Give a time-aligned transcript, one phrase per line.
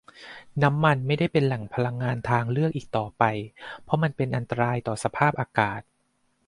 [0.63, 3.23] น้ำมันไม่ได้เป็นแหล่งพลังงานทางเลือกอีกต่อไป
[3.83, 5.81] เพราะมันเป็นอันตรายต่อสภาพอากาศ